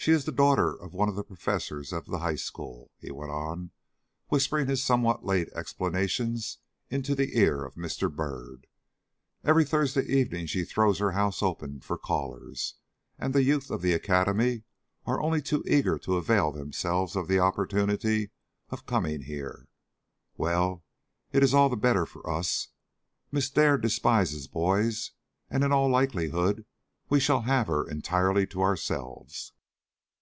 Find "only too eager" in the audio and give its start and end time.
15.20-15.98